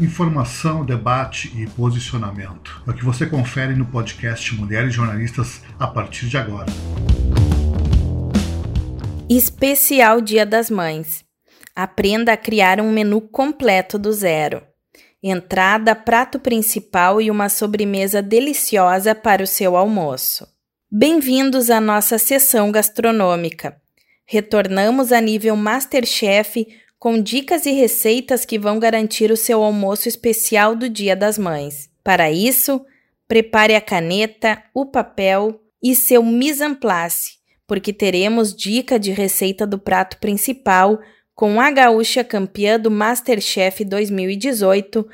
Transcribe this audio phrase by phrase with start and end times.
[0.00, 2.80] Informação, debate e posicionamento.
[2.86, 6.66] É o que você confere no podcast Mulheres Jornalistas a partir de agora.
[9.28, 11.24] Especial Dia das Mães.
[11.74, 14.62] Aprenda a criar um menu completo do zero.
[15.20, 20.46] Entrada, prato principal e uma sobremesa deliciosa para o seu almoço.
[20.88, 23.76] Bem-vindos à nossa sessão gastronômica.
[24.24, 26.68] Retornamos a nível Masterchef
[26.98, 31.88] com dicas e receitas que vão garantir o seu almoço especial do Dia das Mães.
[32.02, 32.84] Para isso,
[33.28, 39.66] prepare a caneta, o papel e seu mise en place, porque teremos dica de receita
[39.66, 40.98] do prato principal
[41.34, 45.06] com a gaúcha campeã do Masterchef 2018,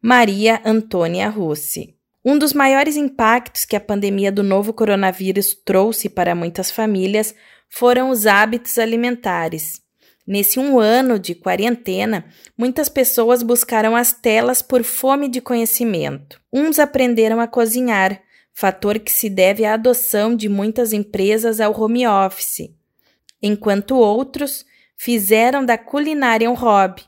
[0.00, 1.96] Maria Antônia Russi.
[2.24, 7.34] Um dos maiores impactos que a pandemia do novo coronavírus trouxe para muitas famílias
[7.68, 9.83] foram os hábitos alimentares.
[10.26, 12.24] Nesse um ano de quarentena,
[12.56, 16.40] muitas pessoas buscaram as telas por fome de conhecimento.
[16.50, 18.22] Uns aprenderam a cozinhar,
[18.54, 22.70] fator que se deve à adoção de muitas empresas ao home office,
[23.42, 24.64] enquanto outros
[24.96, 27.02] fizeram da culinária um hobby,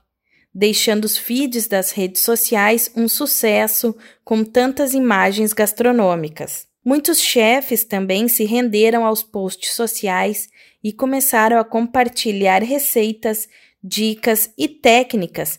[0.55, 6.67] deixando os feeds das redes sociais um sucesso com tantas imagens gastronômicas.
[6.85, 10.49] Muitos chefes também se renderam aos posts sociais
[10.83, 13.49] e começaram a compartilhar receitas,
[13.83, 15.59] dicas e técnicas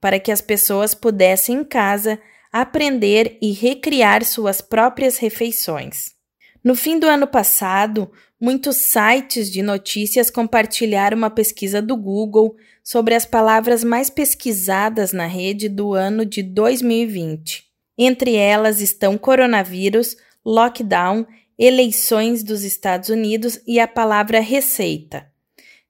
[0.00, 2.18] para que as pessoas pudessem em casa
[2.52, 6.14] aprender e recriar suas próprias refeições.
[6.62, 13.14] No fim do ano passado, muitos sites de notícias compartilharam uma pesquisa do Google sobre
[13.14, 17.64] as palavras mais pesquisadas na rede do ano de 2020.
[17.98, 21.26] Entre elas estão coronavírus, lockdown,
[21.58, 25.26] eleições dos Estados Unidos e a palavra receita.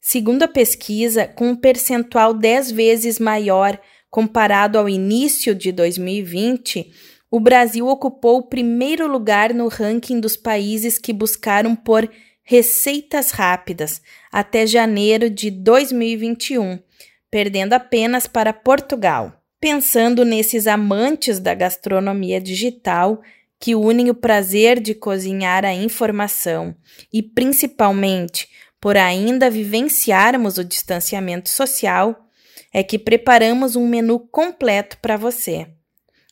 [0.01, 3.79] Segundo a pesquisa, com um percentual 10 vezes maior
[4.09, 6.93] comparado ao início de 2020,
[7.31, 12.09] o Brasil ocupou o primeiro lugar no ranking dos países que buscaram por
[12.43, 14.01] receitas rápidas
[14.31, 16.79] até janeiro de 2021,
[17.29, 19.43] perdendo apenas para Portugal.
[19.59, 23.21] Pensando nesses amantes da gastronomia digital
[23.59, 26.75] que unem o prazer de cozinhar à informação
[27.13, 28.49] e, principalmente,
[28.81, 32.29] por ainda vivenciarmos o distanciamento social,
[32.73, 35.67] é que preparamos um menu completo para você.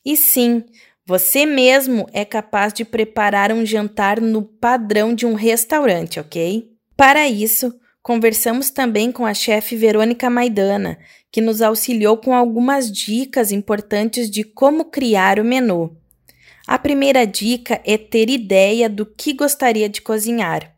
[0.04, 0.62] E sim,
[1.06, 6.70] você mesmo é capaz de preparar um jantar no padrão de um restaurante, ok?
[6.96, 10.98] Para isso, conversamos também com a chefe Verônica Maidana,
[11.32, 15.96] que nos auxiliou com algumas dicas importantes de como criar o menu.
[16.66, 20.74] A primeira dica é ter ideia do que gostaria de cozinhar.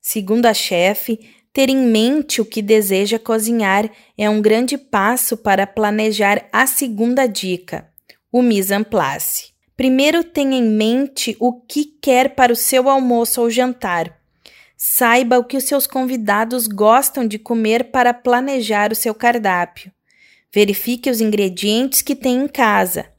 [0.00, 1.18] Segundo a chefe,
[1.52, 7.26] ter em mente o que deseja cozinhar é um grande passo para planejar a segunda
[7.26, 7.88] dica,
[8.30, 9.52] o mise en place.
[9.76, 14.16] Primeiro tenha em mente o que quer para o seu almoço ou jantar.
[14.76, 19.90] Saiba o que os seus convidados gostam de comer para planejar o seu cardápio.
[20.54, 23.15] Verifique os ingredientes que tem em casa.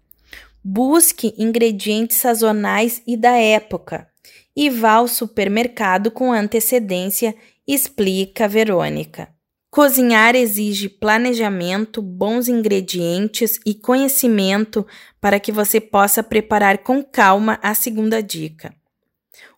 [0.63, 4.07] Busque ingredientes sazonais e da época.
[4.56, 7.35] E vá ao supermercado com antecedência,
[7.68, 9.29] explica Verônica.
[9.69, 14.85] Cozinhar exige planejamento, bons ingredientes e conhecimento
[15.22, 18.73] para que você possa preparar com calma a segunda dica.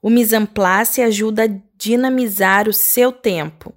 [0.02, 0.36] O mise
[1.02, 3.74] ajuda a dinamizar o seu tempo.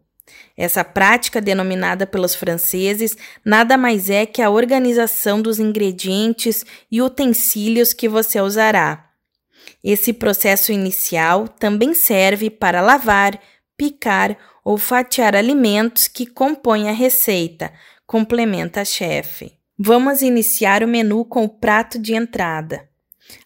[0.56, 7.92] Essa prática, denominada pelos franceses, nada mais é que a organização dos ingredientes e utensílios
[7.92, 9.08] que você usará.
[9.82, 13.40] Esse processo inicial também serve para lavar,
[13.76, 17.72] picar ou fatiar alimentos que compõem a receita,
[18.06, 19.52] complementa a chefe.
[19.78, 22.88] Vamos iniciar o menu com o prato de entrada.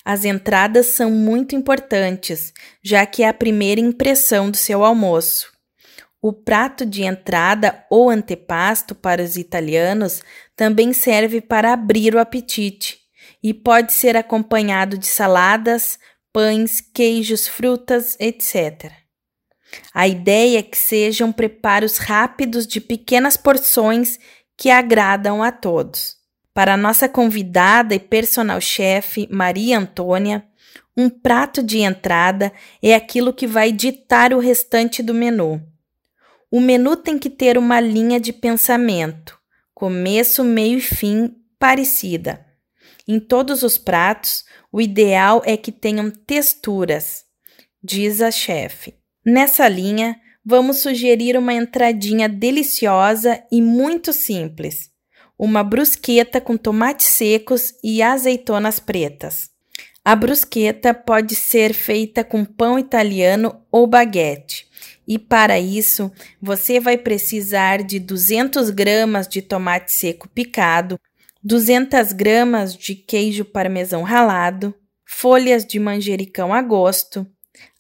[0.05, 2.53] As entradas são muito importantes,
[2.83, 5.56] já que é a primeira impressão do seu almoço.
[6.27, 10.23] O prato de entrada ou antepasto para os italianos
[10.57, 12.99] também serve para abrir o apetite
[13.41, 16.01] e pode ser acompanhado de saladas,
[16.33, 18.91] pães, queijos, frutas, etc.
[19.95, 24.19] A ideia é que sejam preparos rápidos de pequenas porções
[24.57, 26.17] que agradam a todos.
[26.53, 30.45] Para a nossa convidada e personal chefe, Maria Antônia,
[30.97, 32.53] um prato de entrada
[32.83, 35.65] é aquilo que vai ditar o restante do menu.
[36.51, 39.39] O menu tem que ter uma linha de pensamento,
[39.75, 42.47] começo, meio e fim parecida.
[43.07, 47.25] Em todos os pratos, o ideal é que tenham texturas,
[47.83, 48.95] diz a chefe.
[49.25, 54.91] Nessa linha, vamos sugerir uma entradinha deliciosa e muito simples.
[55.39, 59.51] uma brusqueta com tomates secos e azeitonas pretas.
[60.05, 64.67] A brusqueta pode ser feita com pão italiano ou baguete.
[65.07, 66.11] E para isso,
[66.43, 70.99] você vai precisar de 200 gramas de tomate seco picado,
[71.43, 74.75] 200 gramas de queijo parmesão ralado,
[75.05, 77.25] folhas de manjericão a gosto,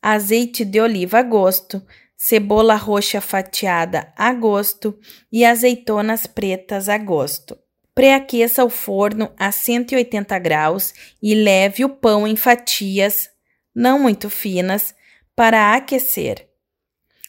[0.00, 1.82] azeite de oliva a gosto,
[2.16, 4.96] cebola roxa fatiada a gosto
[5.32, 7.58] e azeitonas pretas a gosto.
[7.94, 13.30] Preaqueça o forno a 180 graus e leve o pão em fatias,
[13.74, 14.94] não muito finas,
[15.34, 16.46] para aquecer.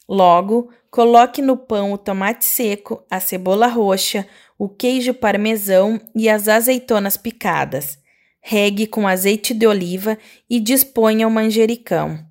[0.07, 4.25] Logo, coloque no pão o tomate seco, a cebola roxa,
[4.57, 7.99] o queijo parmesão e as azeitonas picadas.
[8.41, 10.17] Regue com azeite de oliva
[10.49, 12.25] e disponha o manjericão.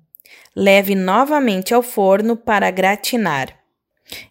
[0.55, 3.55] Leve novamente ao forno para gratinar.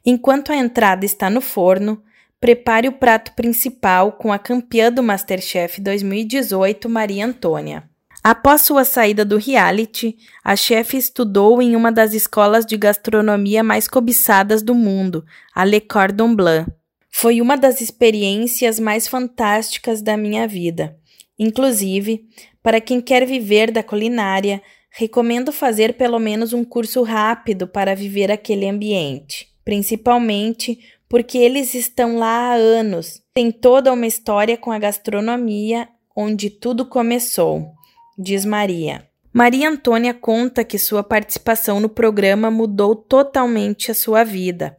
[0.04, 2.02] Enquanto a entrada está no forno,
[2.40, 7.88] prepare o prato principal com a campeã do Masterchef 2018, Maria Antônia.
[8.28, 13.86] Após sua saída do reality, a chefe estudou em uma das escolas de gastronomia mais
[13.86, 15.24] cobiçadas do mundo,
[15.54, 16.66] a Le Cordon Bleu.
[17.08, 20.98] Foi uma das experiências mais fantásticas da minha vida.
[21.38, 22.26] Inclusive,
[22.64, 28.32] para quem quer viver da culinária, recomendo fazer pelo menos um curso rápido para viver
[28.32, 33.22] aquele ambiente, principalmente porque eles estão lá há anos.
[33.32, 37.75] Tem toda uma história com a gastronomia onde tudo começou,
[38.18, 39.06] diz Maria.
[39.32, 44.76] Maria Antônia conta que sua participação no programa mudou totalmente a sua vida.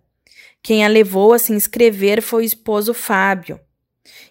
[0.63, 3.59] Quem a levou a se inscrever foi o esposo Fábio.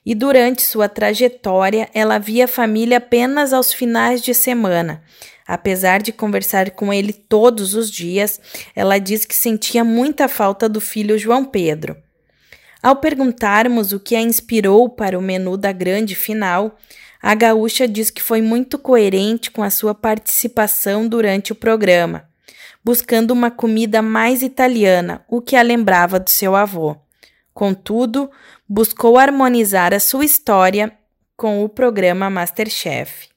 [0.05, 5.03] E durante sua trajetória, ela via a família apenas aos finais de semana.
[5.47, 8.41] Apesar de conversar com ele todos os dias,
[8.75, 11.97] ela diz que sentia muita falta do filho João Pedro.
[12.83, 16.77] Ao perguntarmos o que a inspirou para o menu da grande final,
[17.21, 22.29] a gaúcha diz que foi muito coerente com a sua participação durante o programa,
[22.85, 26.97] buscando uma comida mais italiana, o que a lembrava do seu avô.
[27.53, 28.31] Contudo,
[28.69, 30.93] buscou harmonizar a sua história
[31.37, 33.29] com o programa Masterchef.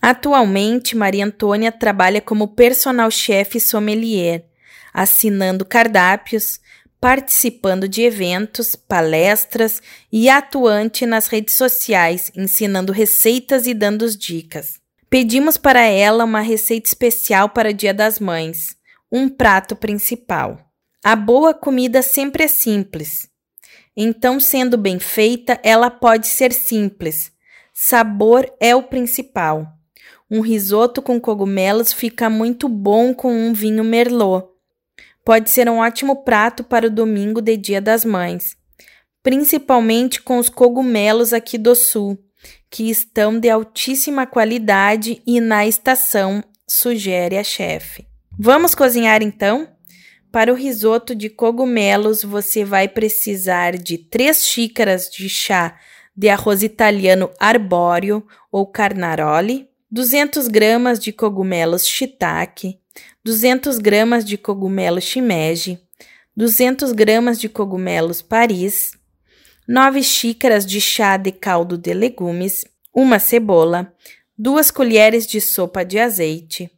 [0.00, 4.44] Atualmente, Maria Antônia trabalha como personal chef sommelier,
[4.92, 6.60] assinando cardápios,
[7.00, 9.80] participando de eventos, palestras
[10.10, 14.80] e atuante nas redes sociais, ensinando receitas e dando dicas.
[15.08, 18.76] Pedimos para ela uma receita especial para o Dia das Mães,
[19.10, 20.58] um prato principal.
[21.02, 23.28] A boa comida sempre é simples.
[23.96, 27.32] Então, sendo bem feita, ela pode ser simples.
[27.72, 29.66] Sabor é o principal.
[30.30, 34.46] Um risoto com cogumelos fica muito bom com um vinho merlot.
[35.28, 38.56] Pode ser um ótimo prato para o domingo de Dia das Mães,
[39.22, 42.18] principalmente com os cogumelos aqui do sul,
[42.70, 48.06] que estão de altíssima qualidade e na estação, sugere a chefe.
[48.38, 49.68] Vamos cozinhar então?
[50.32, 55.78] Para o risoto de cogumelos, você vai precisar de 3 xícaras de chá
[56.16, 62.80] de arroz italiano arbóreo ou carnaroli, 200 gramas de cogumelos shiitake,
[63.24, 65.78] 200 gramas de cogumelo shimeji,
[66.36, 68.92] 200 gramas de cogumelos Paris,
[69.66, 73.92] 9 xícaras de chá de caldo de legumes, uma cebola,
[74.38, 76.70] 2 colheres de sopa de azeite,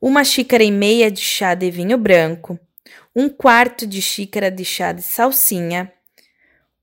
[0.00, 2.58] uma xícara e meia de chá de vinho branco,
[3.14, 5.92] um quarto de xícara de chá de salsinha,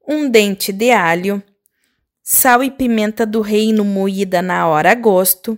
[0.07, 1.43] um dente de alho,
[2.23, 5.57] sal e pimenta do reino moída na hora a gosto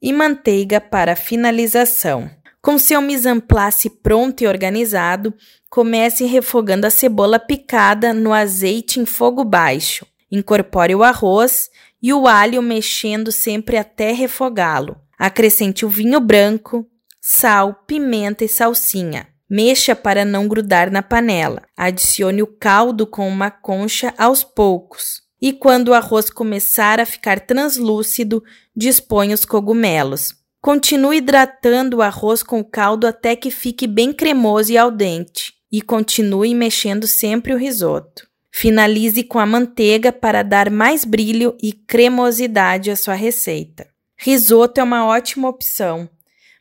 [0.00, 2.30] e manteiga para finalização.
[2.64, 5.34] Com seu mise en place pronto e organizado,
[5.68, 10.06] comece refogando a cebola picada no azeite em fogo baixo.
[10.32, 11.68] Incorpore o arroz
[12.02, 14.96] e o alho mexendo sempre até refogá-lo.
[15.18, 16.86] Acrescente o vinho branco,
[17.20, 19.28] sal, pimenta e salsinha.
[19.46, 21.60] Mexa para não grudar na panela.
[21.76, 27.40] Adicione o caldo com uma concha aos poucos e quando o arroz começar a ficar
[27.40, 28.42] translúcido,
[28.74, 30.43] disponha os cogumelos.
[30.64, 35.82] Continue hidratando o arroz com caldo até que fique bem cremoso e al dente e
[35.82, 38.26] continue mexendo sempre o risoto.
[38.50, 43.86] Finalize com a manteiga para dar mais brilho e cremosidade à sua receita.
[44.16, 46.08] Risoto é uma ótima opção.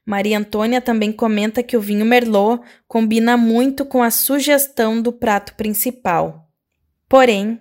[0.05, 5.55] Maria Antônia também comenta que o vinho Merlot combina muito com a sugestão do prato
[5.55, 6.49] principal.
[7.07, 7.57] Porém,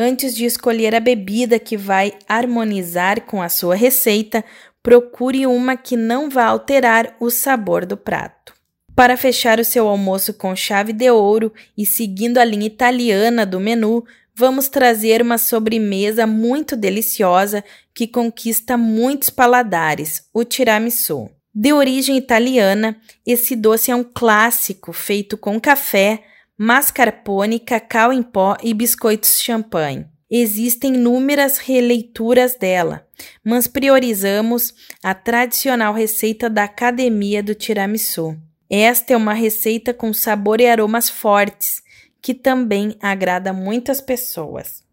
[0.00, 4.44] Antes de escolher a bebida que vai harmonizar com a sua receita,
[4.82, 8.54] procure uma que não vá alterar o sabor do prato.
[8.94, 13.60] Para fechar o seu almoço com chave de ouro e seguindo a linha italiana do
[13.60, 14.04] menu,
[14.34, 21.30] vamos trazer uma sobremesa muito deliciosa que conquista muitos paladares, o tiramisu.
[21.54, 26.22] De origem italiana, esse doce é um clássico feito com café,
[26.56, 30.06] mascarpone, cacau em pó e biscoitos champanhe.
[30.30, 33.06] Existem inúmeras releituras dela,
[33.42, 38.36] mas priorizamos a tradicional receita da Academia do Tiramisu.
[38.68, 41.82] Esta é uma receita com sabor e aromas fortes,
[42.20, 44.84] que também agrada muitas pessoas.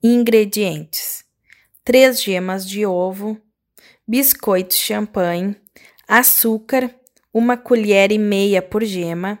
[0.00, 1.24] Ingredientes:
[1.84, 3.36] 3 gemas de ovo,
[4.06, 5.56] biscoitos champanhe,
[6.06, 6.94] açúcar,
[7.32, 9.40] uma colher e meia por gema,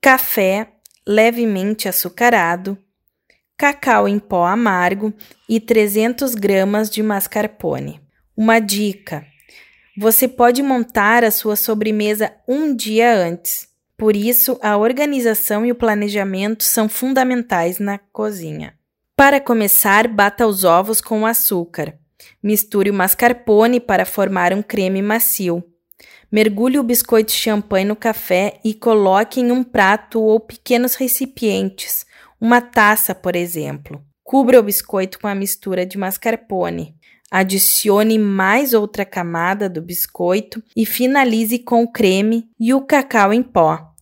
[0.00, 0.72] café
[1.06, 2.76] levemente açucarado,
[3.60, 5.12] cacau em pó amargo
[5.46, 8.00] e 300 gramas de mascarpone.
[8.34, 9.26] Uma dica:
[9.98, 13.68] você pode montar a sua sobremesa um dia antes.
[13.98, 18.72] Por isso, a organização e o planejamento são fundamentais na cozinha.
[19.14, 21.92] Para começar, bata os ovos com açúcar.
[22.42, 25.62] Misture o mascarpone para formar um creme macio.
[26.32, 32.06] Mergulhe o biscoito champanhe no café e coloque em um prato ou pequenos recipientes,
[32.40, 34.02] uma taça, por exemplo.
[34.24, 36.94] Cubra o biscoito com a mistura de mascarpone.
[37.30, 43.42] Adicione mais outra camada do biscoito e finalize com o creme e o cacau em
[43.42, 43.92] pó.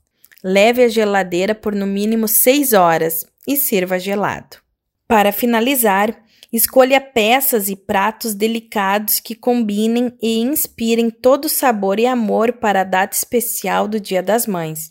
[0.43, 4.59] Leve à geladeira por no mínimo 6 horas e sirva gelado.
[5.07, 6.17] Para finalizar,
[6.53, 12.83] escolha peças e pratos delicados que combinem e inspirem todo o sabor e amor para
[12.83, 14.91] a data especial do Dia das Mães.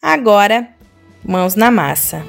[0.00, 0.68] Agora,
[1.24, 2.24] mãos na massa.